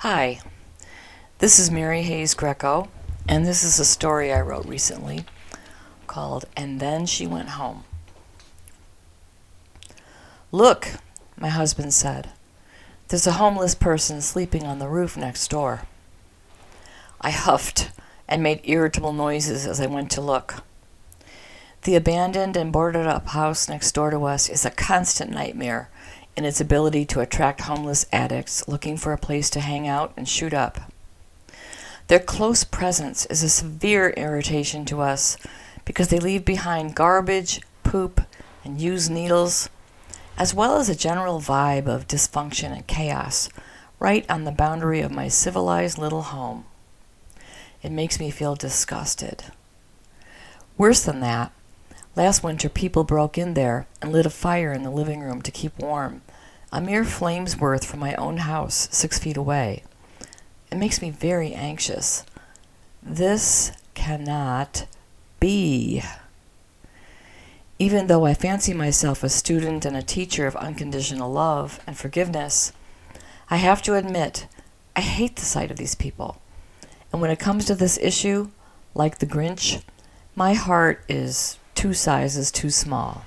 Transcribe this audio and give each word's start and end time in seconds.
Hi, 0.00 0.40
this 1.40 1.58
is 1.58 1.70
Mary 1.70 2.00
Hayes 2.04 2.34
Grieco, 2.34 2.88
and 3.28 3.44
this 3.44 3.62
is 3.62 3.78
a 3.78 3.84
story 3.84 4.32
I 4.32 4.40
wrote 4.40 4.64
recently 4.64 5.26
called 6.06 6.46
And 6.56 6.80
Then 6.80 7.04
She 7.04 7.26
Went 7.26 7.50
Home. 7.50 7.84
Look, 10.52 10.88
my 11.36 11.50
husband 11.50 11.92
said, 11.92 12.30
there's 13.08 13.26
a 13.26 13.32
homeless 13.32 13.74
person 13.74 14.22
sleeping 14.22 14.64
on 14.64 14.78
the 14.78 14.88
roof 14.88 15.18
next 15.18 15.48
door. 15.48 15.82
I 17.20 17.30
huffed 17.30 17.90
and 18.26 18.42
made 18.42 18.62
irritable 18.64 19.12
noises 19.12 19.66
as 19.66 19.82
I 19.82 19.86
went 19.86 20.10
to 20.12 20.22
look. 20.22 20.64
The 21.82 21.94
abandoned 21.94 22.56
and 22.56 22.72
boarded 22.72 23.06
up 23.06 23.28
house 23.28 23.68
next 23.68 23.92
door 23.92 24.10
to 24.10 24.24
us 24.24 24.48
is 24.48 24.64
a 24.64 24.70
constant 24.70 25.30
nightmare 25.30 25.90
in 26.40 26.46
its 26.46 26.58
ability 26.58 27.04
to 27.04 27.20
attract 27.20 27.60
homeless 27.60 28.06
addicts 28.10 28.66
looking 28.66 28.96
for 28.96 29.12
a 29.12 29.18
place 29.18 29.50
to 29.50 29.60
hang 29.60 29.86
out 29.86 30.10
and 30.16 30.26
shoot 30.26 30.54
up. 30.54 30.90
Their 32.06 32.18
close 32.18 32.64
presence 32.64 33.26
is 33.26 33.42
a 33.42 33.48
severe 33.50 34.08
irritation 34.16 34.86
to 34.86 35.02
us 35.02 35.36
because 35.84 36.08
they 36.08 36.18
leave 36.18 36.46
behind 36.46 36.94
garbage, 36.94 37.60
poop, 37.84 38.22
and 38.64 38.80
used 38.80 39.10
needles, 39.10 39.68
as 40.38 40.54
well 40.54 40.78
as 40.78 40.88
a 40.88 40.96
general 40.96 41.40
vibe 41.40 41.86
of 41.86 42.08
dysfunction 42.08 42.72
and 42.72 42.86
chaos 42.86 43.50
right 43.98 44.24
on 44.30 44.44
the 44.44 44.50
boundary 44.50 45.02
of 45.02 45.12
my 45.12 45.28
civilized 45.28 45.98
little 45.98 46.22
home. 46.22 46.64
It 47.82 47.92
makes 47.92 48.18
me 48.18 48.30
feel 48.30 48.54
disgusted. 48.54 49.44
Worse 50.78 51.02
than 51.02 51.20
that, 51.20 51.52
last 52.20 52.42
winter 52.42 52.68
people 52.68 53.02
broke 53.02 53.38
in 53.38 53.54
there 53.54 53.86
and 54.02 54.12
lit 54.12 54.26
a 54.26 54.30
fire 54.30 54.74
in 54.74 54.82
the 54.82 54.90
living 54.90 55.20
room 55.20 55.40
to 55.40 55.50
keep 55.50 55.78
warm, 55.78 56.20
a 56.70 56.78
mere 56.78 57.02
flame's 57.02 57.56
worth 57.56 57.82
from 57.82 57.98
my 57.98 58.14
own 58.16 58.36
house 58.36 58.90
six 58.92 59.18
feet 59.18 59.38
away. 59.38 59.82
It 60.70 60.76
makes 60.76 61.00
me 61.00 61.08
very 61.10 61.54
anxious. 61.54 62.26
This 63.02 63.72
cannot 63.94 64.86
be. 65.40 66.02
Even 67.78 68.06
though 68.06 68.26
I 68.26 68.34
fancy 68.34 68.74
myself 68.74 69.24
a 69.24 69.30
student 69.30 69.86
and 69.86 69.96
a 69.96 70.02
teacher 70.02 70.46
of 70.46 70.54
unconditional 70.56 71.32
love 71.32 71.80
and 71.86 71.96
forgiveness, 71.96 72.74
I 73.48 73.56
have 73.56 73.80
to 73.84 73.94
admit 73.94 74.46
I 74.94 75.00
hate 75.00 75.36
the 75.36 75.46
sight 75.46 75.70
of 75.70 75.78
these 75.78 75.94
people. 75.94 76.38
And 77.14 77.22
when 77.22 77.30
it 77.30 77.38
comes 77.38 77.64
to 77.64 77.74
this 77.74 77.96
issue, 77.96 78.50
like 78.94 79.20
the 79.20 79.26
Grinch, 79.26 79.82
my 80.36 80.52
heart 80.52 81.02
is 81.08 81.56
two 81.74 81.94
sizes 81.94 82.50
too 82.50 82.70
small. 82.70 83.24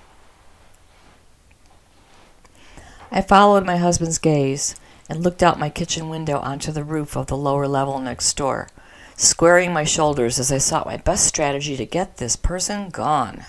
I 3.12 3.22
followed 3.22 3.66
my 3.66 3.78
husband's 3.78 4.18
gaze 4.18 4.76
and 5.10 5.24
looked 5.24 5.44
out 5.44 5.60
my 5.60 5.70
kitchen 5.70 6.10
window 6.10 6.40
onto 6.40 6.72
the 6.72 6.84
roof 6.84 7.16
of 7.16 7.28
the 7.28 7.38
lower 7.38 7.68
level 7.68 8.00
next 8.00 8.36
door, 8.36 8.70
squaring 9.16 9.72
my 9.72 9.84
shoulders 9.84 10.40
as 10.40 10.52
I 10.52 10.58
sought 10.58 10.86
my 10.86 10.98
best 10.98 11.26
strategy 11.26 11.78
to 11.78 11.86
get 11.86 12.18
this 12.18 12.36
person 12.36 12.90
gone. 12.90 13.46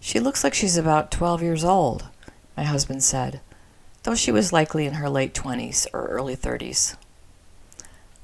She 0.00 0.20
looks 0.20 0.42
like 0.42 0.54
she's 0.54 0.76
about 0.76 1.10
12 1.10 1.42
years 1.42 1.64
old, 1.64 2.08
my 2.56 2.64
husband 2.64 3.02
said, 3.02 3.40
though 4.02 4.14
she 4.14 4.32
was 4.32 4.52
likely 4.52 4.86
in 4.86 4.94
her 4.94 5.08
late 5.08 5.34
20s 5.34 5.86
or 5.92 6.06
early 6.06 6.36
30s. 6.36 6.96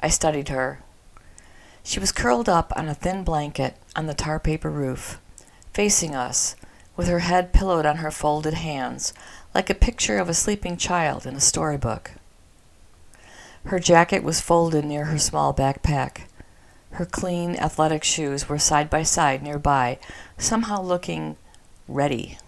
I 0.01 0.09
studied 0.09 0.49
her. 0.49 0.81
She 1.87 2.01
was 2.01 2.13
curled 2.13 2.49
up 2.49 2.73
on 2.75 2.89
a 2.89 2.95
thin 2.95 3.25
blanket 3.25 3.77
on 3.95 4.07
the 4.07 4.15
tar 4.15 4.41
paper 4.41 4.71
roof, 4.71 5.21
facing 5.75 6.15
us, 6.15 6.57
with 6.97 7.09
her 7.09 7.21
head 7.21 7.53
pillowed 7.53 7.85
on 7.85 7.99
her 7.99 8.11
folded 8.11 8.55
hands, 8.55 9.13
like 9.55 9.69
a 9.69 9.75
picture 9.75 10.19
of 10.19 10.29
a 10.29 10.35
sleeping 10.35 10.79
child 10.79 11.27
in 11.27 11.37
a 11.37 11.41
storybook. 11.41 12.13
Her 13.67 13.79
jacket 13.79 14.23
was 14.23 14.41
folded 14.41 14.85
near 14.85 15.05
her 15.07 15.19
small 15.19 15.53
backpack. 15.53 16.23
Her 16.93 17.05
clean 17.05 17.55
athletic 17.57 18.03
shoes 18.03 18.49
were 18.49 18.59
side 18.59 18.89
by 18.89 19.03
side 19.03 19.43
nearby, 19.43 19.99
somehow 20.39 20.81
looking 20.81 21.37
ready. 21.87 22.39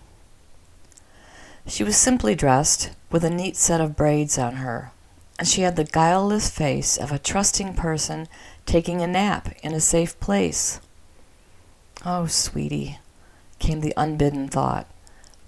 She 1.66 1.84
was 1.84 1.96
simply 1.96 2.34
dressed, 2.34 2.90
with 3.10 3.22
a 3.22 3.30
neat 3.30 3.56
set 3.56 3.82
of 3.82 3.96
braids 3.96 4.38
on 4.38 4.56
her, 4.56 4.92
and 5.38 5.46
she 5.46 5.62
had 5.62 5.76
the 5.76 5.84
guileless 5.84 6.50
face 6.50 6.96
of 6.96 7.12
a 7.12 7.18
trusting 7.18 7.74
person 7.74 8.28
taking 8.64 9.02
a 9.02 9.06
nap 9.06 9.54
in 9.62 9.72
a 9.72 9.80
safe 9.80 10.18
place. 10.20 10.80
Oh, 12.04 12.26
sweetie, 12.26 12.98
came 13.58 13.80
the 13.80 13.94
unbidden 13.96 14.48
thought, 14.48 14.86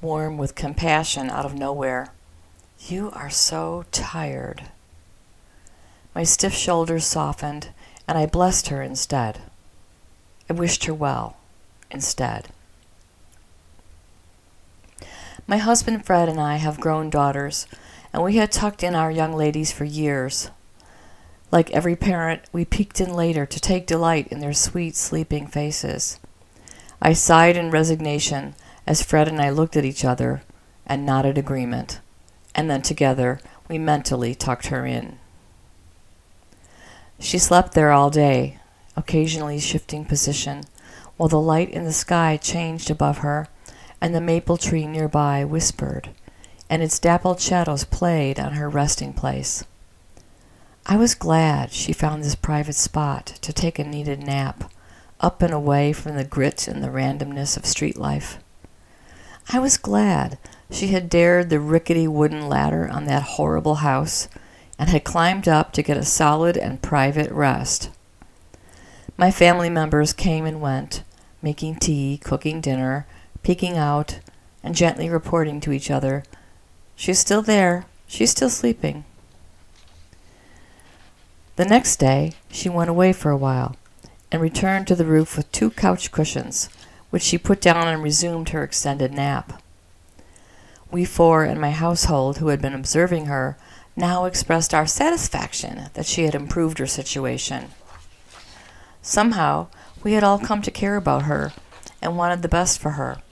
warm 0.00 0.37
with 0.38 0.54
compassion 0.54 1.31
out 1.31 1.44
of 1.44 1.54
nowhere. 1.54 2.12
You 2.87 3.10
are 3.12 3.31
so 3.31 3.84
tired. 3.91 4.65
My 6.15 6.25
stiff 6.25 6.54
shoulders 6.54 7.06
softened, 7.06 7.71
and 8.06 8.19
I 8.19 8.27
blessed 8.27 8.69
her 8.69 8.82
instead. 8.82 9.41
I 10.48 10.53
wished 10.53 10.84
her 10.84 10.94
well 10.94 11.37
instead. 11.91 12.48
My 15.47 15.59
husband 15.59 16.04
Fred 16.04 16.28
and 16.28 16.41
I 16.41 16.56
have 16.56 16.81
grown 16.81 17.09
daughters 17.09 17.66
and 18.13 18.23
we 18.23 18.37
had 18.37 18.51
tucked 18.51 18.83
in 18.83 18.95
our 18.95 19.11
young 19.11 19.33
ladies 19.33 19.73
for 19.73 19.85
years. 19.85 20.51
Like 21.51 21.71
every 21.71 21.97
parent, 21.97 22.43
we 22.53 22.65
peeked 22.65 23.01
in 23.01 23.15
later 23.15 23.47
to 23.47 23.61
take 23.61 23.87
delight 23.87 24.29
in 24.29 24.41
their 24.41 24.53
sweet, 24.53 24.97
sleeping 24.97 25.47
faces. 25.47 26.19
I 27.01 27.13
sighed 27.13 27.57
in 27.57 27.71
resignation 27.71 28.55
as 28.87 29.03
Fred 29.03 29.29
and 29.29 29.41
I 29.41 29.51
looked 29.51 29.77
at 29.77 29.85
each 29.85 30.05
other 30.05 30.43
and 30.87 31.07
nodded 31.07 31.39
agreement, 31.39 32.01
and 32.55 32.71
then 32.71 32.83
together 32.83 33.41
we 33.69 33.79
mentally 33.79 34.35
tucked 34.35 34.67
her 34.67 34.87
in. 34.87 35.19
She 37.19 37.39
slept 37.39 37.73
there 37.73 37.93
all 37.93 38.11
day, 38.11 38.59
occasionally 38.97 39.59
shifting 39.59 40.05
position, 40.05 40.65
while 41.17 41.29
the 41.29 41.41
light 41.41 41.71
in 41.71 41.85
the 41.85 41.93
sky 41.93 42.37
changed 42.37 42.91
above 42.91 43.19
her, 43.19 43.49
and 44.01 44.15
the 44.15 44.21
maple 44.21 44.57
tree 44.57 44.87
nearby 44.87 45.45
whispered 45.45 46.11
and 46.71 46.83
its 46.83 46.99
dappled 46.99 47.41
shadows 47.41 47.84
played 47.84 48.39
on 48.39 48.53
her 48.53 48.69
resting 48.69 49.12
place. 49.12 49.65
I 50.87 50.97
was 50.97 51.15
glad 51.15 51.71
she 51.71 51.93
found 51.93 52.23
this 52.23 52.34
private 52.34 52.75
spot 52.75 53.27
to 53.43 53.53
take 53.53 53.79
a 53.79 53.84
needed 53.84 54.27
nap, 54.27 54.73
up 55.21 55.43
and 55.43 55.53
away 55.53 55.93
from 55.93 56.17
the 56.17 56.25
grit 56.25 56.69
and 56.69 56.83
the 56.83 56.89
randomness 56.89 57.57
of 57.57 57.67
street 57.67 57.99
life. 57.99 58.39
I 59.51 59.59
was 59.59 59.77
glad 59.77 60.39
she 60.71 60.89
had 60.89 61.09
dared 61.09 61.51
the 61.51 61.61
rickety 61.61 62.07
wooden 62.07 62.49
ladder 62.49 62.89
on 62.89 63.07
that 63.07 63.23
horrible 63.23 63.77
house 63.77 64.28
and 64.78 64.91
had 64.91 65.05
climbed 65.05 65.49
up 65.49 65.73
to 65.73 65.83
get 65.83 65.97
a 65.97 66.05
solid 66.05 66.57
and 66.57 66.83
private 66.83 67.31
rest. 67.31 67.91
My 69.17 69.31
family 69.31 69.71
members 69.71 70.12
came 70.12 70.47
and 70.47 70.61
went, 70.61 71.03
making 71.43 71.77
tea, 71.77 72.21
cooking 72.23 72.61
dinner, 72.61 73.07
peeking 73.43 73.77
out, 73.77 74.21
and 74.62 74.75
gently 74.75 75.09
reporting 75.09 75.61
to 75.61 75.73
each 75.73 75.91
other 75.91 76.23
She's 76.98 77.20
still 77.20 77.42
there. 77.42 77.86
She's 78.09 78.32
still 78.32 78.50
sleeping. 78.50 79.04
The 81.54 81.64
next 81.64 81.97
day, 81.97 82.32
she 82.50 82.69
went 82.69 82.91
away 82.91 83.12
for 83.12 83.31
a 83.31 83.36
while 83.36 83.76
and 84.32 84.42
returned 84.42 84.88
to 84.88 84.97
the 84.97 85.04
roof 85.04 85.36
with 85.36 85.50
two 85.53 85.70
couch 85.70 86.10
cushions, 86.10 86.69
which 87.10 87.22
she 87.22 87.38
put 87.38 87.60
down 87.60 87.86
and 87.86 88.03
resumed 88.03 88.48
her 88.48 88.64
extended 88.64 89.12
nap. 89.12 89.62
We 90.91 91.04
four 91.04 91.44
in 91.44 91.60
my 91.60 91.70
household 91.70 92.38
who 92.38 92.48
had 92.48 92.60
been 92.60 92.75
observing 92.75 93.26
her 93.26 93.56
now 93.94 94.25
expressed 94.25 94.75
our 94.75 94.86
satisfaction 94.86 95.91
that 95.94 96.06
she 96.06 96.25
had 96.25 96.34
improved 96.34 96.80
her 96.80 96.86
situation. 96.88 97.69
Somehow, 99.03 99.69
we 100.03 100.15
had 100.15 100.25
all 100.25 100.41
come 100.41 100.62
to 100.62 100.72
care 100.72 100.97
about 100.97 101.22
her 101.22 101.53
and 102.03 102.16
wanted 102.16 102.42
the 102.42 102.48
best 102.48 102.80
for 102.80 102.91
her. 102.91 103.22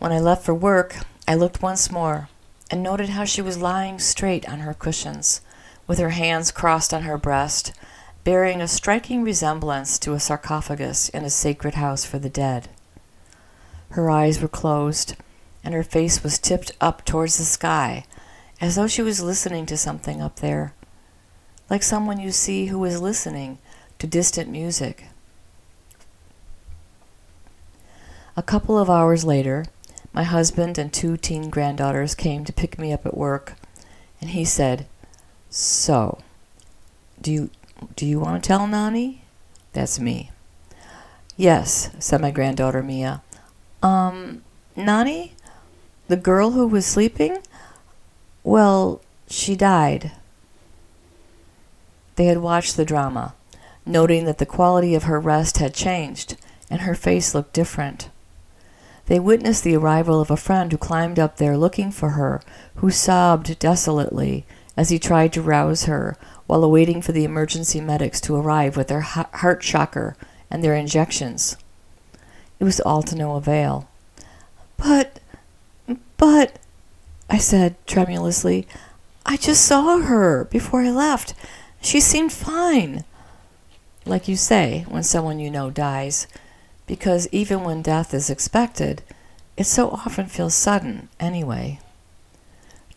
When 0.00 0.12
I 0.12 0.18
left 0.18 0.44
for 0.44 0.54
work, 0.54 0.96
I 1.28 1.34
looked 1.34 1.60
once 1.60 1.90
more 1.90 2.28
and 2.70 2.82
noted 2.82 3.10
how 3.10 3.24
she 3.24 3.42
was 3.42 3.58
lying 3.58 3.98
straight 3.98 4.48
on 4.48 4.60
her 4.60 4.74
cushions, 4.74 5.40
with 5.86 5.98
her 5.98 6.10
hands 6.10 6.52
crossed 6.52 6.94
on 6.94 7.02
her 7.02 7.18
breast, 7.18 7.72
bearing 8.22 8.60
a 8.60 8.68
striking 8.68 9.22
resemblance 9.22 9.98
to 10.00 10.14
a 10.14 10.20
sarcophagus 10.20 11.08
in 11.08 11.24
a 11.24 11.30
sacred 11.30 11.74
house 11.74 12.04
for 12.04 12.18
the 12.20 12.28
dead. 12.28 12.68
Her 13.90 14.08
eyes 14.08 14.40
were 14.40 14.48
closed, 14.48 15.16
and 15.64 15.74
her 15.74 15.82
face 15.82 16.22
was 16.22 16.38
tipped 16.38 16.72
up 16.80 17.04
towards 17.04 17.38
the 17.38 17.44
sky, 17.44 18.04
as 18.60 18.76
though 18.76 18.88
she 18.88 19.02
was 19.02 19.20
listening 19.20 19.66
to 19.66 19.76
something 19.76 20.22
up 20.22 20.36
there, 20.36 20.74
like 21.68 21.82
someone 21.82 22.20
you 22.20 22.30
see 22.30 22.66
who 22.66 22.84
is 22.84 23.00
listening 23.00 23.58
to 23.98 24.06
distant 24.06 24.48
music. 24.48 25.06
A 28.36 28.42
couple 28.42 28.78
of 28.78 28.90
hours 28.90 29.24
later, 29.24 29.64
my 30.16 30.22
husband 30.22 30.78
and 30.78 30.94
two 30.94 31.18
teen 31.18 31.50
granddaughters 31.50 32.14
came 32.14 32.42
to 32.46 32.52
pick 32.52 32.78
me 32.78 32.90
up 32.90 33.04
at 33.04 33.16
work, 33.16 33.54
and 34.18 34.30
he 34.30 34.46
said, 34.46 34.86
"So, 35.50 36.18
do 37.20 37.30
you 37.30 37.50
do 37.94 38.06
you 38.06 38.18
want 38.18 38.42
to 38.42 38.48
tell 38.48 38.66
Nani?" 38.66 39.22
That's 39.74 40.00
me. 40.00 40.30
Yes, 41.36 41.90
said 41.98 42.22
my 42.22 42.30
granddaughter 42.30 42.82
Mia. 42.82 43.20
Um, 43.82 44.42
Nani? 44.74 45.34
The 46.08 46.16
girl 46.16 46.52
who 46.52 46.66
was 46.66 46.86
sleeping? 46.86 47.42
Well, 48.42 49.02
she 49.28 49.54
died. 49.54 50.12
They 52.14 52.24
had 52.24 52.38
watched 52.38 52.78
the 52.78 52.86
drama, 52.86 53.34
noting 53.84 54.24
that 54.24 54.38
the 54.38 54.46
quality 54.46 54.94
of 54.94 55.02
her 55.02 55.20
rest 55.20 55.58
had 55.58 55.74
changed 55.74 56.36
and 56.70 56.80
her 56.82 56.94
face 56.94 57.34
looked 57.34 57.52
different. 57.52 58.08
They 59.06 59.20
witnessed 59.20 59.62
the 59.62 59.76
arrival 59.76 60.20
of 60.20 60.30
a 60.30 60.36
friend 60.36 60.70
who 60.70 60.78
climbed 60.78 61.18
up 61.18 61.36
there 61.36 61.56
looking 61.56 61.90
for 61.90 62.10
her, 62.10 62.42
who 62.76 62.90
sobbed 62.90 63.58
desolately 63.58 64.44
as 64.76 64.90
he 64.90 64.98
tried 64.98 65.32
to 65.32 65.42
rouse 65.42 65.84
her 65.84 66.16
while 66.46 66.62
awaiting 66.62 67.00
for 67.00 67.12
the 67.12 67.24
emergency 67.24 67.80
medics 67.80 68.20
to 68.22 68.36
arrive 68.36 68.76
with 68.76 68.88
their 68.88 69.00
heart 69.00 69.62
shocker 69.62 70.16
and 70.50 70.62
their 70.62 70.74
injections. 70.74 71.56
It 72.58 72.64
was 72.64 72.80
all 72.80 73.02
to 73.04 73.16
no 73.16 73.36
avail. 73.36 73.88
But, 74.76 75.20
but, 76.16 76.58
I 77.30 77.38
said 77.38 77.76
tremulously, 77.86 78.66
I 79.24 79.36
just 79.36 79.64
saw 79.64 79.98
her 79.98 80.44
before 80.44 80.82
I 80.82 80.90
left. 80.90 81.34
She 81.80 82.00
seemed 82.00 82.32
fine. 82.32 83.04
Like 84.04 84.28
you 84.28 84.36
say, 84.36 84.84
when 84.88 85.02
someone 85.02 85.40
you 85.40 85.50
know 85.50 85.70
dies, 85.70 86.26
because 86.86 87.28
even 87.32 87.64
when 87.64 87.82
death 87.82 88.14
is 88.14 88.30
expected, 88.30 89.02
it 89.56 89.64
so 89.64 89.90
often 89.90 90.26
feels 90.26 90.54
sudden 90.54 91.08
anyway. 91.18 91.80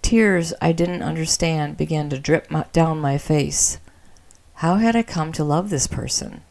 Tears 0.02 0.54
I 0.62 0.72
didn't 0.72 1.04
understand 1.04 1.78
began 1.78 2.10
to 2.10 2.20
drip 2.20 2.48
down 2.72 3.00
my 3.00 3.18
face. 3.18 3.80
How 4.56 4.76
had 4.76 4.96
I 4.96 5.04
come 5.04 5.32
to 5.34 5.44
love 5.44 5.70
this 5.70 5.88
person? 5.88 6.42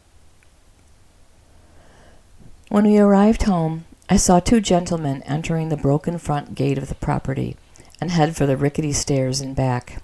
When 2.69 2.85
we 2.85 2.97
arrived 2.99 3.43
home, 3.43 3.85
I 4.09 4.17
saw 4.17 4.39
two 4.39 4.61
gentlemen 4.61 5.23
entering 5.23 5.69
the 5.69 5.77
broken 5.77 6.17
front 6.17 6.55
gate 6.55 6.77
of 6.77 6.87
the 6.87 6.95
property 6.95 7.55
and 8.01 8.11
head 8.11 8.35
for 8.35 8.45
the 8.45 8.57
rickety 8.57 8.93
stairs 8.93 9.41
and 9.41 9.55
back. 9.55 10.01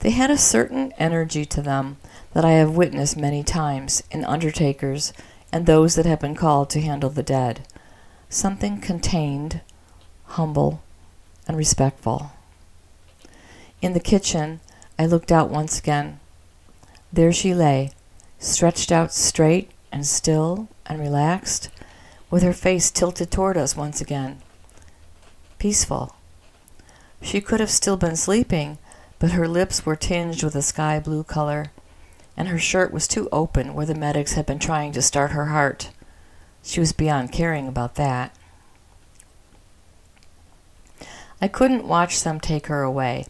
They 0.00 0.10
had 0.10 0.30
a 0.30 0.38
certain 0.38 0.92
energy 0.98 1.44
to 1.46 1.62
them 1.62 1.98
that 2.32 2.44
I 2.44 2.52
have 2.52 2.76
witnessed 2.76 3.16
many 3.16 3.44
times 3.44 4.02
in 4.10 4.24
undertakers 4.24 5.12
and 5.52 5.66
those 5.66 5.94
that 5.94 6.06
have 6.06 6.20
been 6.20 6.34
called 6.34 6.70
to 6.70 6.80
handle 6.80 7.10
the 7.10 7.22
dead. 7.22 7.66
Something 8.28 8.80
contained, 8.80 9.60
humble, 10.26 10.82
and 11.46 11.56
respectful. 11.56 12.32
In 13.82 13.92
the 13.92 14.00
kitchen, 14.00 14.60
I 14.98 15.06
looked 15.06 15.32
out 15.32 15.50
once 15.50 15.78
again. 15.78 16.20
There 17.12 17.32
she 17.32 17.54
lay, 17.54 17.90
stretched 18.38 18.92
out 18.92 19.12
straight 19.12 19.70
and 19.90 20.06
still 20.06 20.68
and 20.86 21.00
relaxed, 21.00 21.70
with 22.30 22.42
her 22.42 22.52
face 22.52 22.90
tilted 22.90 23.30
toward 23.30 23.56
us 23.56 23.76
once 23.76 24.00
again. 24.00 24.40
Peaceful. 25.58 26.14
She 27.20 27.40
could 27.40 27.60
have 27.60 27.70
still 27.70 27.96
been 27.96 28.16
sleeping, 28.16 28.78
but 29.18 29.32
her 29.32 29.48
lips 29.48 29.84
were 29.84 29.96
tinged 29.96 30.42
with 30.42 30.54
a 30.54 30.62
sky 30.62 31.00
blue 31.00 31.24
color, 31.24 31.72
and 32.40 32.48
her 32.48 32.58
shirt 32.58 32.90
was 32.90 33.06
too 33.06 33.28
open 33.32 33.74
where 33.74 33.84
the 33.84 33.94
medics 33.94 34.32
had 34.32 34.46
been 34.46 34.58
trying 34.58 34.92
to 34.92 35.02
start 35.02 35.32
her 35.32 35.44
heart. 35.48 35.90
She 36.62 36.80
was 36.80 36.94
beyond 36.94 37.32
caring 37.32 37.68
about 37.68 37.96
that. 37.96 38.34
I 41.38 41.48
couldn't 41.48 41.86
watch 41.86 42.22
them 42.22 42.40
take 42.40 42.68
her 42.68 42.80
away, 42.82 43.26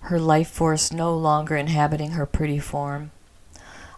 her 0.00 0.18
life 0.18 0.48
force 0.48 0.90
no 0.90 1.14
longer 1.14 1.56
inhabiting 1.56 2.12
her 2.12 2.24
pretty 2.24 2.58
form. 2.58 3.10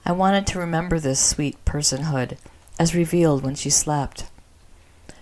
I 0.04 0.10
wanted 0.10 0.48
to 0.48 0.58
remember 0.58 0.98
this 0.98 1.20
sweet 1.20 1.64
personhood, 1.64 2.36
as 2.76 2.92
revealed 2.92 3.44
when 3.44 3.54
she 3.54 3.70
slept. 3.70 4.24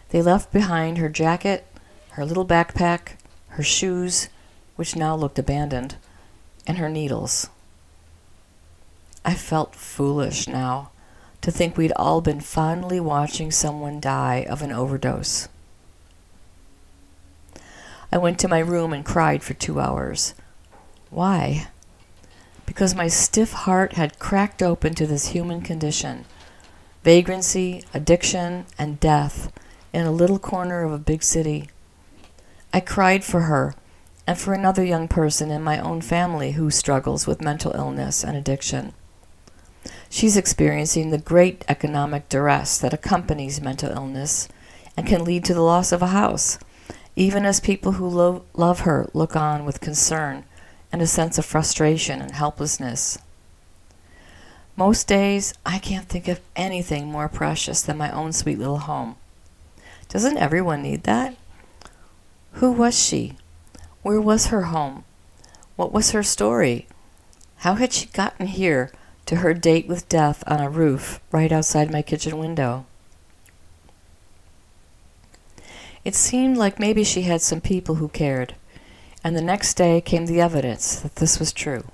They 0.08 0.22
left 0.22 0.54
behind 0.54 0.96
her 0.96 1.10
jacket, 1.10 1.66
her 2.12 2.24
little 2.24 2.46
backpack, 2.46 3.16
her 3.48 3.62
shoes, 3.62 4.30
which 4.76 4.96
now 4.96 5.14
looked 5.14 5.38
abandoned, 5.38 5.96
and 6.66 6.78
her 6.78 6.88
needles. 6.88 7.50
I 9.24 9.34
felt 9.34 9.74
foolish 9.74 10.46
now 10.46 10.90
to 11.40 11.50
think 11.50 11.76
we'd 11.76 11.92
all 11.96 12.20
been 12.20 12.40
fondly 12.40 13.00
watching 13.00 13.50
someone 13.50 14.00
die 14.00 14.46
of 14.48 14.60
an 14.60 14.72
overdose. 14.72 15.48
I 18.12 18.18
went 18.18 18.38
to 18.40 18.48
my 18.48 18.58
room 18.58 18.92
and 18.92 19.04
cried 19.04 19.42
for 19.42 19.54
two 19.54 19.80
hours. 19.80 20.34
Why? 21.10 21.68
Because 22.66 22.94
my 22.94 23.08
stiff 23.08 23.52
heart 23.52 23.94
had 23.94 24.18
cracked 24.18 24.62
open 24.62 24.94
to 24.94 25.06
this 25.06 25.28
human 25.28 25.62
condition 25.62 26.24
vagrancy, 27.02 27.84
addiction, 27.92 28.64
and 28.78 28.98
death 28.98 29.52
in 29.92 30.06
a 30.06 30.12
little 30.12 30.38
corner 30.38 30.82
of 30.82 30.92
a 30.92 30.98
big 30.98 31.22
city. 31.22 31.68
I 32.72 32.80
cried 32.80 33.22
for 33.22 33.42
her 33.42 33.74
and 34.26 34.38
for 34.38 34.54
another 34.54 34.82
young 34.82 35.06
person 35.06 35.50
in 35.50 35.62
my 35.62 35.78
own 35.78 36.00
family 36.00 36.52
who 36.52 36.70
struggles 36.70 37.26
with 37.26 37.42
mental 37.42 37.72
illness 37.72 38.24
and 38.24 38.36
addiction. 38.36 38.94
She's 40.14 40.36
experiencing 40.36 41.10
the 41.10 41.18
great 41.18 41.64
economic 41.66 42.28
duress 42.28 42.78
that 42.78 42.94
accompanies 42.94 43.60
mental 43.60 43.90
illness 43.90 44.46
and 44.96 45.08
can 45.08 45.24
lead 45.24 45.44
to 45.46 45.54
the 45.54 45.60
loss 45.60 45.90
of 45.90 46.02
a 46.02 46.14
house, 46.14 46.56
even 47.16 47.44
as 47.44 47.58
people 47.58 47.90
who 47.90 48.06
lo- 48.06 48.44
love 48.54 48.80
her 48.82 49.10
look 49.12 49.34
on 49.34 49.64
with 49.64 49.80
concern 49.80 50.44
and 50.92 51.02
a 51.02 51.06
sense 51.08 51.36
of 51.36 51.44
frustration 51.44 52.22
and 52.22 52.30
helplessness. 52.30 53.18
Most 54.76 55.08
days, 55.08 55.52
I 55.66 55.80
can't 55.80 56.08
think 56.08 56.28
of 56.28 56.40
anything 56.54 57.06
more 57.08 57.28
precious 57.28 57.82
than 57.82 57.98
my 57.98 58.12
own 58.12 58.32
sweet 58.32 58.60
little 58.60 58.78
home. 58.78 59.16
Doesn't 60.08 60.38
everyone 60.38 60.80
need 60.80 61.02
that? 61.02 61.34
Who 62.52 62.70
was 62.70 62.96
she? 62.96 63.32
Where 64.02 64.20
was 64.20 64.46
her 64.46 64.62
home? 64.62 65.02
What 65.74 65.90
was 65.90 66.12
her 66.12 66.22
story? 66.22 66.86
How 67.56 67.74
had 67.74 67.92
she 67.92 68.06
gotten 68.06 68.46
here 68.46 68.92
to 69.26 69.36
her 69.36 69.54
date 69.54 69.86
with 69.86 70.08
death 70.08 70.44
on 70.46 70.60
a 70.60 70.68
roof 70.68 71.20
right 71.32 71.50
outside 71.50 71.90
my 71.90 72.02
kitchen 72.02 72.38
window. 72.38 72.84
It 76.04 76.14
seemed 76.14 76.58
like 76.58 76.78
maybe 76.78 77.02
she 77.02 77.22
had 77.22 77.40
some 77.40 77.62
people 77.62 77.94
who 77.94 78.08
cared, 78.08 78.54
and 79.22 79.34
the 79.34 79.42
next 79.42 79.74
day 79.74 80.02
came 80.02 80.26
the 80.26 80.40
evidence 80.40 81.00
that 81.00 81.16
this 81.16 81.38
was 81.38 81.52
true. 81.52 81.84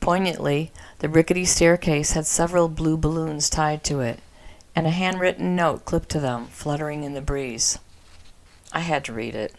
Poignantly, 0.00 0.72
the 1.00 1.08
rickety 1.08 1.44
staircase 1.44 2.12
had 2.12 2.24
several 2.24 2.68
blue 2.68 2.96
balloons 2.96 3.50
tied 3.50 3.84
to 3.84 4.00
it, 4.00 4.20
and 4.74 4.86
a 4.86 4.90
handwritten 4.90 5.54
note 5.54 5.84
clipped 5.84 6.08
to 6.10 6.20
them, 6.20 6.46
fluttering 6.46 7.04
in 7.04 7.12
the 7.12 7.20
breeze. 7.20 7.78
I 8.72 8.80
had 8.80 9.04
to 9.04 9.12
read 9.12 9.34
it. 9.34 9.54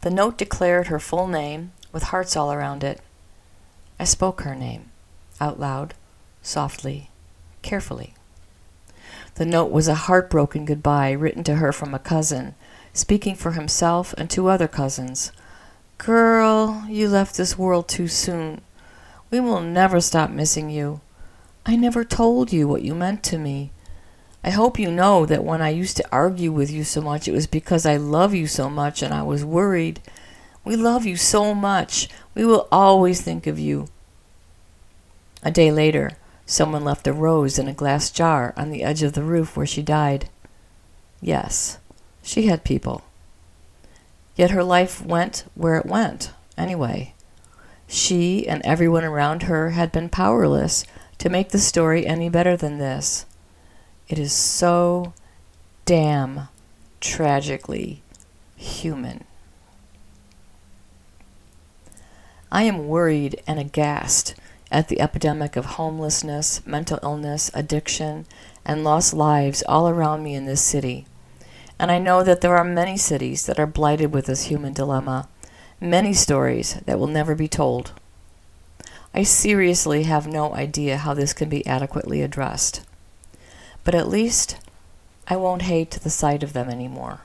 The 0.00 0.10
note 0.10 0.38
declared 0.38 0.86
her 0.86 0.98
full 0.98 1.26
name, 1.26 1.72
with 1.92 2.04
hearts 2.04 2.36
all 2.36 2.52
around 2.52 2.82
it. 2.82 3.00
I 3.98 4.04
spoke 4.04 4.42
her 4.42 4.54
name 4.54 4.89
out 5.40 5.58
loud, 5.58 5.94
softly, 6.42 7.10
carefully. 7.62 8.14
The 9.36 9.46
note 9.46 9.70
was 9.70 9.88
a 9.88 9.94
heartbroken 9.94 10.64
goodbye 10.64 11.12
written 11.12 11.44
to 11.44 11.56
her 11.56 11.72
from 11.72 11.94
a 11.94 11.98
cousin, 11.98 12.54
speaking 12.92 13.34
for 13.34 13.52
himself 13.52 14.12
and 14.18 14.28
two 14.28 14.48
other 14.48 14.68
cousins. 14.68 15.32
Girl, 15.98 16.84
you 16.88 17.08
left 17.08 17.36
this 17.36 17.58
world 17.58 17.88
too 17.88 18.08
soon. 18.08 18.60
We 19.30 19.40
will 19.40 19.60
never 19.60 20.00
stop 20.00 20.30
missing 20.30 20.70
you. 20.70 21.00
I 21.64 21.76
never 21.76 22.04
told 22.04 22.52
you 22.52 22.66
what 22.66 22.82
you 22.82 22.94
meant 22.94 23.22
to 23.24 23.38
me. 23.38 23.70
I 24.42 24.50
hope 24.50 24.78
you 24.78 24.90
know 24.90 25.26
that 25.26 25.44
when 25.44 25.60
I 25.60 25.68
used 25.68 25.98
to 25.98 26.08
argue 26.10 26.50
with 26.50 26.70
you 26.70 26.84
so 26.84 27.02
much, 27.02 27.28
it 27.28 27.32
was 27.32 27.46
because 27.46 27.84
I 27.84 27.96
love 27.96 28.34
you 28.34 28.46
so 28.46 28.70
much 28.70 29.02
and 29.02 29.12
I 29.12 29.22
was 29.22 29.44
worried. 29.44 30.00
We 30.64 30.76
love 30.76 31.04
you 31.04 31.16
so 31.16 31.54
much. 31.54 32.08
We 32.34 32.44
will 32.44 32.66
always 32.72 33.20
think 33.20 33.46
of 33.46 33.58
you. 33.58 33.88
A 35.42 35.50
day 35.50 35.72
later, 35.72 36.12
someone 36.44 36.84
left 36.84 37.06
a 37.06 37.12
rose 37.12 37.58
in 37.58 37.68
a 37.68 37.72
glass 37.72 38.10
jar 38.10 38.52
on 38.56 38.70
the 38.70 38.82
edge 38.82 39.02
of 39.02 39.14
the 39.14 39.22
roof 39.22 39.56
where 39.56 39.66
she 39.66 39.82
died. 39.82 40.28
Yes, 41.20 41.78
she 42.22 42.46
had 42.46 42.64
people. 42.64 43.02
Yet 44.36 44.50
her 44.50 44.64
life 44.64 45.04
went 45.04 45.44
where 45.54 45.76
it 45.76 45.86
went, 45.86 46.32
anyway. 46.56 47.14
She 47.86 48.46
and 48.46 48.62
everyone 48.64 49.04
around 49.04 49.44
her 49.44 49.70
had 49.70 49.92
been 49.92 50.08
powerless 50.08 50.84
to 51.18 51.28
make 51.28 51.50
the 51.50 51.58
story 51.58 52.06
any 52.06 52.28
better 52.28 52.56
than 52.56 52.78
this. 52.78 53.26
It 54.08 54.18
is 54.18 54.32
so 54.32 55.12
damn 55.84 56.48
tragically 57.00 58.02
human. 58.56 59.24
I 62.52 62.64
am 62.64 62.88
worried 62.88 63.40
and 63.46 63.58
aghast 63.58 64.34
at 64.70 64.88
the 64.88 65.00
epidemic 65.00 65.56
of 65.56 65.64
homelessness, 65.64 66.64
mental 66.66 66.98
illness, 67.02 67.50
addiction, 67.54 68.26
and 68.64 68.84
lost 68.84 69.12
lives 69.12 69.62
all 69.68 69.88
around 69.88 70.22
me 70.22 70.34
in 70.34 70.46
this 70.46 70.62
city. 70.62 71.06
And 71.78 71.90
I 71.90 71.98
know 71.98 72.22
that 72.22 72.40
there 72.40 72.56
are 72.56 72.64
many 72.64 72.96
cities 72.96 73.46
that 73.46 73.58
are 73.58 73.66
blighted 73.66 74.12
with 74.12 74.26
this 74.26 74.44
human 74.44 74.72
dilemma, 74.72 75.28
many 75.80 76.12
stories 76.12 76.74
that 76.86 76.98
will 76.98 77.06
never 77.06 77.34
be 77.34 77.48
told. 77.48 77.92
I 79.12 79.24
seriously 79.24 80.04
have 80.04 80.26
no 80.26 80.54
idea 80.54 80.98
how 80.98 81.14
this 81.14 81.32
can 81.32 81.48
be 81.48 81.66
adequately 81.66 82.22
addressed. 82.22 82.82
But 83.82 83.94
at 83.94 84.08
least 84.08 84.58
I 85.26 85.36
won't 85.36 85.62
hate 85.62 85.90
the 85.90 86.10
sight 86.10 86.42
of 86.42 86.52
them 86.52 86.68
anymore. 86.68 87.22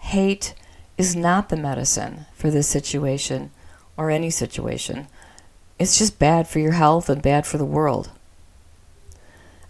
Hate 0.00 0.54
is 0.98 1.16
not 1.16 1.48
the 1.48 1.56
medicine 1.56 2.26
for 2.34 2.50
this 2.50 2.68
situation 2.68 3.50
or 3.96 4.10
any 4.10 4.30
situation 4.30 5.06
It's 5.78 5.98
just 5.98 6.18
bad 6.18 6.48
for 6.48 6.58
your 6.58 6.72
health 6.72 7.08
and 7.08 7.20
bad 7.20 7.46
for 7.46 7.58
the 7.58 7.64
world. 7.64 8.10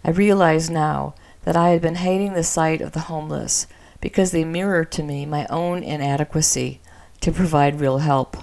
I 0.03 0.11
realize 0.11 0.69
now 0.69 1.15
that 1.43 1.57
I 1.57 1.69
had 1.69 1.81
been 1.81 1.95
hating 1.95 2.33
the 2.33 2.43
sight 2.43 2.81
of 2.81 2.93
the 2.93 3.01
homeless 3.01 3.67
because 3.99 4.31
they 4.31 4.45
mirror 4.45 4.85
to 4.85 5.03
me 5.03 5.25
my 5.25 5.45
own 5.49 5.83
inadequacy 5.83 6.79
to 7.21 7.31
provide 7.31 7.81
real 7.81 7.97
help. 7.97 8.37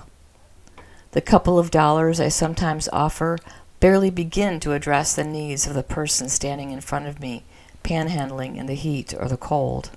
The 1.13 1.21
couple 1.21 1.59
of 1.59 1.71
dollars 1.71 2.21
I 2.21 2.29
sometimes 2.29 2.89
offer 2.93 3.39
barely 3.81 4.11
begin 4.11 4.61
to 4.61 4.73
address 4.73 5.15
the 5.15 5.25
needs 5.25 5.67
of 5.67 5.75
the 5.75 5.83
person 5.83 6.29
standing 6.29 6.71
in 6.71 6.81
front 6.81 7.07
of 7.07 7.21
me, 7.21 7.45
panhandling 7.83 8.57
in 8.57 8.67
the 8.67 8.75
heat 8.75 9.15
or 9.19 9.29
the 9.29 9.37
cold. 9.37 9.91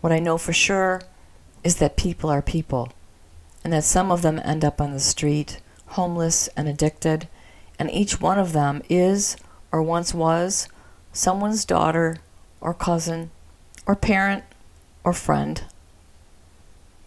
What 0.00 0.12
I 0.12 0.18
know 0.18 0.36
for 0.36 0.52
sure 0.52 1.02
is 1.64 1.76
that 1.76 1.96
people 1.96 2.28
are 2.28 2.42
people, 2.42 2.92
and 3.64 3.72
that 3.72 3.84
some 3.84 4.10
of 4.10 4.22
them 4.22 4.40
end 4.44 4.64
up 4.64 4.80
on 4.80 4.92
the 4.92 5.00
street, 5.00 5.61
homeless 5.92 6.48
and 6.56 6.68
addicted, 6.68 7.28
and 7.78 7.90
each 7.90 8.20
one 8.20 8.38
of 8.38 8.52
them 8.52 8.82
is, 8.88 9.36
or 9.70 9.82
once 9.82 10.12
was, 10.14 10.68
someone's 11.12 11.64
daughter, 11.64 12.16
or 12.60 12.74
cousin, 12.74 13.30
or 13.86 13.96
parent, 13.96 14.44
or 15.04 15.12
friend. 15.12 15.64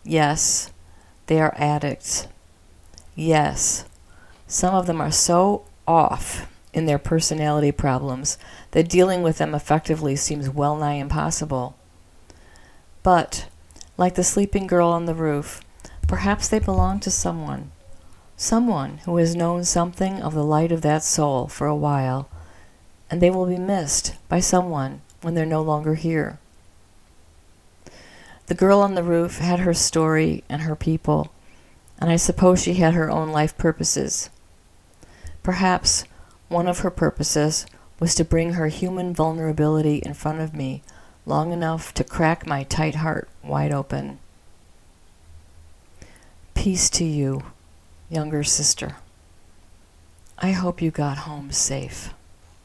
Yes, 0.04 0.72
they 1.28 1.40
are 1.40 1.54
addicts. 1.58 2.28
Yes, 3.16 3.86
some 4.48 4.76
of 4.76 4.86
them 4.86 5.02
are 5.02 5.12
so 5.12 5.66
off 5.88 6.52
in 6.74 6.86
their 6.86 7.00
personality 7.00 7.72
problems 7.72 8.38
that 8.72 8.90
dealing 8.90 9.24
with 9.24 9.38
them 9.38 9.56
effectively 9.56 10.16
seems 10.16 10.50
well 10.50 10.76
nigh 10.76 10.94
impossible. 10.94 11.76
But, 13.02 13.48
like 13.98 14.16
the 14.16 14.24
sleeping 14.24 14.68
girl 14.68 14.90
on 14.90 15.06
the 15.06 15.16
roof, 15.16 15.62
perhaps 16.08 16.48
they 16.48 16.60
belong 16.60 17.00
to 17.00 17.12
someone, 17.12 17.72
someone 18.38 18.98
who 19.06 19.18
has 19.18 19.36
known 19.36 19.64
something 19.64 20.22
of 20.22 20.34
the 20.34 20.44
light 20.44 20.72
of 20.72 20.82
that 20.82 21.04
soul 21.04 21.48
for 21.48 21.68
a 21.68 21.76
while, 21.76 22.30
and 23.10 23.22
they 23.22 23.30
will 23.30 23.46
be 23.46 23.58
missed 23.58 24.16
by 24.28 24.40
someone 24.40 25.02
when 25.22 25.34
they're 25.34 25.46
no 25.46 25.62
longer 25.62 25.96
here. 25.96 26.40
The 28.48 28.56
girl 28.56 28.80
on 28.82 28.96
the 28.96 29.04
roof 29.04 29.40
had 29.40 29.60
her 29.60 29.74
story 29.74 30.44
and 30.50 30.64
her 30.64 30.76
people, 30.76 31.32
and 32.00 32.12
I 32.12 32.16
suppose 32.16 32.62
she 32.62 32.76
had 32.76 32.94
her 32.94 33.10
own 33.10 33.30
life 33.30 33.58
purposes. 33.58 34.30
Perhaps 35.42 36.04
one 36.48 36.68
of 36.68 36.80
her 36.80 36.92
purposes 36.92 37.66
was 38.00 38.14
to 38.16 38.26
bring 38.26 38.54
her 38.54 38.68
human 38.68 39.14
vulnerability 39.14 39.98
in 40.06 40.14
front 40.14 40.42
of 40.42 40.54
me 40.54 40.84
long 41.26 41.52
enough 41.52 41.94
to 41.94 42.04
crack 42.04 42.46
my 42.46 42.64
tight 42.64 42.96
heart 42.96 43.30
wide 43.44 43.72
open. 43.72 44.20
Peace 46.54 46.90
to 46.92 47.04
you, 47.04 47.44
younger 48.10 48.44
sister. 48.44 48.98
I 50.38 50.52
hope 50.52 50.82
you 50.82 50.92
got 50.92 51.20
home 51.20 51.52
safe. 51.52 52.14